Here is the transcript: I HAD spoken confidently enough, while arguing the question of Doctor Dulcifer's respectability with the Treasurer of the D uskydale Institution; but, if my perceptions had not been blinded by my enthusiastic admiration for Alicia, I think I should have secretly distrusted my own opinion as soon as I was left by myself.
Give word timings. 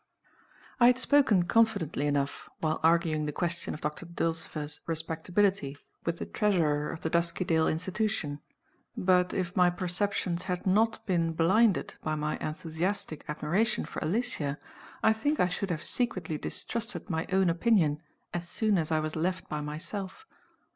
I 0.79 0.87
HAD 0.87 0.97
spoken 0.97 1.43
confidently 1.43 2.07
enough, 2.07 2.49
while 2.59 2.79
arguing 2.81 3.27
the 3.27 3.31
question 3.31 3.75
of 3.75 3.81
Doctor 3.81 4.07
Dulcifer's 4.07 4.79
respectability 4.87 5.77
with 6.07 6.17
the 6.17 6.25
Treasurer 6.25 6.89
of 6.89 7.01
the 7.01 7.09
D 7.11 7.19
uskydale 7.19 7.71
Institution; 7.71 8.39
but, 8.97 9.31
if 9.31 9.55
my 9.55 9.69
perceptions 9.69 10.45
had 10.45 10.65
not 10.65 11.05
been 11.05 11.33
blinded 11.33 11.93
by 12.01 12.15
my 12.15 12.37
enthusiastic 12.39 13.23
admiration 13.27 13.85
for 13.85 13.99
Alicia, 13.99 14.57
I 15.03 15.13
think 15.13 15.39
I 15.39 15.47
should 15.47 15.69
have 15.69 15.83
secretly 15.83 16.39
distrusted 16.39 17.07
my 17.07 17.27
own 17.31 17.47
opinion 17.47 18.01
as 18.33 18.49
soon 18.49 18.79
as 18.79 18.91
I 18.91 18.99
was 18.99 19.15
left 19.15 19.47
by 19.49 19.61
myself. 19.61 20.25